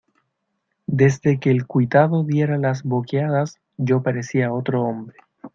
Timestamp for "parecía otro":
4.01-4.81